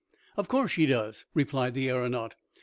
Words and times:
"Of 0.35 0.47
course 0.47 0.71
she 0.71 0.87
does," 0.87 1.25
replied 1.35 1.75
the 1.75 1.87
aeronaut. 1.91 2.33